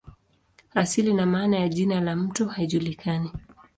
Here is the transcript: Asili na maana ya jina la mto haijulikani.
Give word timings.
Asili 0.75 1.13
na 1.13 1.25
maana 1.25 1.57
ya 1.59 1.69
jina 1.69 2.01
la 2.01 2.15
mto 2.15 2.45
haijulikani. 2.45 3.31